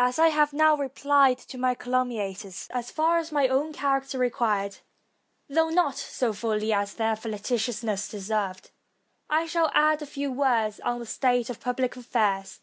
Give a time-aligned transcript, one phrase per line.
[0.00, 4.78] As I have now repHed to my caltmmiators, as far as my own character required,
[5.48, 8.72] though not so fully as their flagitiousness deserved,
[9.30, 12.58] I shall add a few words on the state of pubhc affairs.